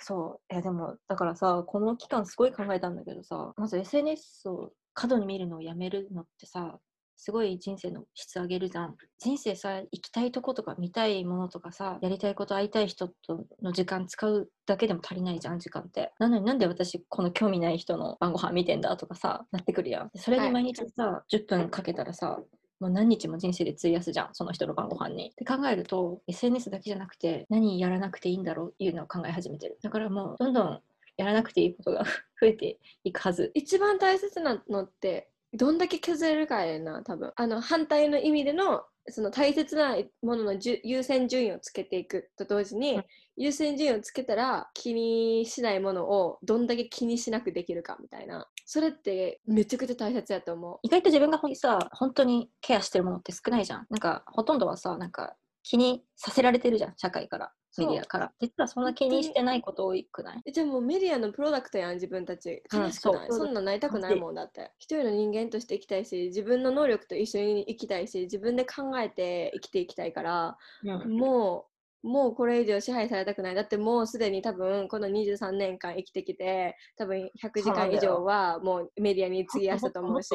[0.00, 0.52] そう。
[0.52, 6.78] いやでも、だからさ、この期間すごい考えたんだけどさ、まず SNS を過度に見るのをやめるのってさ、
[7.16, 8.96] すごい人生の質上げるじゃん。
[9.18, 16.14] 人生さ、行きたいとことか見たいものとかさ、やりたいこと、会いたい人との時間使うだけでも足りないじゃん、時間って。
[16.18, 20.10] なのになんで私、この興味ない人の晩ご飯見てんだとかさ、なってくるやん。
[20.14, 22.40] それに毎日さ、はい、10分かけたらさ、
[22.80, 25.30] もう何日も人生で費やすじゃん、その人の晩ご飯に。
[25.30, 29.78] って考えると、SNS だけじゃなくて、何やらなくていいんだろうっていうのを考え始めてる。
[29.82, 30.82] だからもう、どんどん
[31.16, 32.04] やらなくていいことが
[32.40, 33.50] 増えていくはず。
[33.54, 37.32] 一番大切なのって、どんだけ削れるかやな、多分。
[37.34, 43.04] あの、反対の意味での、その大切なものの優先順位をつけていくと同時に、うん、
[43.36, 48.46] 優先順位をつけたら気にしないものをどんだけ気にしなくできるかみたいな。
[48.66, 50.78] それってめちゃくちゃ大切やと思う。
[50.82, 53.86] 意外と自分がさ本当にケアしてるものって少ないじゃん。
[53.90, 58.32] なんかほとんどはさなんか気にさせられてるじゃん社会からメディアから。
[58.40, 60.52] 実はそんな気にしてないこと多くない？
[60.52, 62.62] じゃあもうメディアのプロダクトやん自分たち。
[62.72, 64.72] 悲しくない、うん、そんななりたくないもんだって。
[64.78, 71.70] 一人の人間として生きたいし自分の能力と一緒に生きたいし自分で考えて生きていきたいから、うん、もう
[72.02, 73.54] もうこれ以上支配されたくない。
[73.54, 80.30] だってもうすでに多分この23年間生きてきて多分100時間以上はもうメディアに費やしたと思うし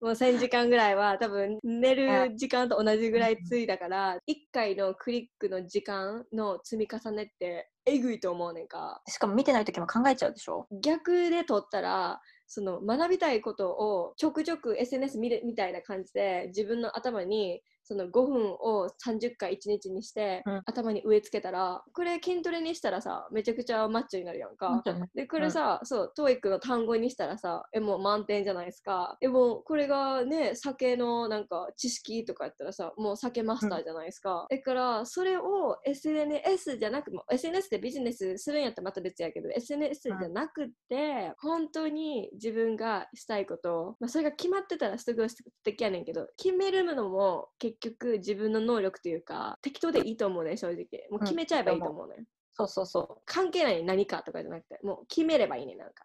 [0.00, 9.02] もう1000時間ぐらいは多分寝る時間と同じぐらいついだから1回のクリックの時間の積み重ねってえぐいと思うねんか。
[9.08, 10.66] しかも見てない時も考えちゃうでしょ？
[10.82, 29.16] 逆で取ったらその学びたいことをちょくちょく SNS 見るみたいな感じで自分の頭にその5分を30回1日にして、うん、頭に植え付けたらこれ筋トレにしたらさめちゃくちゃマッチョになるやんか、うん、でこれさ、うん、そう TOEIC の単語にしたらさえもう満点じゃないですか。
[29.22, 51.06] えもうこれがね酒のなんか知識とかやったらさもう酒マスターじゃないですか、だからそれを SNS じゃなくも SNS でビジネスするんやったらまた別やけど SNS じゃなくて、本当に自分がしたいこと、まあ、それが決まってたらすごい素敵やねんけど決めるのも結結局自分の能力というか適当でいいと思うね正直。
[51.10, 53.22] もう決めちゃえばいいと思うね、うん、そうそうそう。
[53.24, 56.04] 関係ない何かとかじゃなくてもう決めればいいねなんか。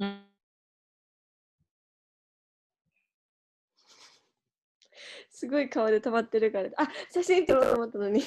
[0.00, 0.22] うん。
[5.30, 6.70] すごい顔で止まってるから。
[6.76, 8.22] あ写真撮ろうと思ったのに